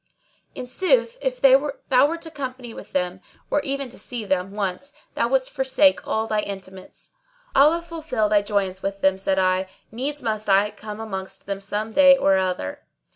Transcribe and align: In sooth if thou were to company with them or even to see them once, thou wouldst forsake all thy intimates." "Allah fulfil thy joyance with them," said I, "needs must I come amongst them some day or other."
In 0.55 0.65
sooth 0.65 1.19
if 1.21 1.39
thou 1.39 2.07
were 2.07 2.17
to 2.17 2.31
company 2.31 2.73
with 2.73 2.91
them 2.91 3.21
or 3.51 3.61
even 3.61 3.87
to 3.89 3.99
see 3.99 4.25
them 4.25 4.51
once, 4.51 4.93
thou 5.13 5.27
wouldst 5.27 5.51
forsake 5.51 6.07
all 6.07 6.25
thy 6.25 6.39
intimates." 6.39 7.11
"Allah 7.55 7.83
fulfil 7.83 8.27
thy 8.27 8.41
joyance 8.41 8.81
with 8.81 9.01
them," 9.01 9.19
said 9.19 9.37
I, 9.37 9.67
"needs 9.91 10.23
must 10.23 10.49
I 10.49 10.71
come 10.71 10.99
amongst 10.99 11.45
them 11.45 11.61
some 11.61 11.91
day 11.93 12.17
or 12.17 12.39
other." 12.39 12.83